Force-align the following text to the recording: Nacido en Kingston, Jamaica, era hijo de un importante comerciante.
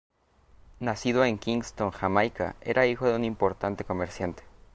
Nacido 0.79 1.25
en 1.25 1.37
Kingston, 1.37 1.91
Jamaica, 1.91 2.55
era 2.61 2.87
hijo 2.87 3.07
de 3.07 3.15
un 3.15 3.23
importante 3.23 3.83
comerciante. 3.83 4.41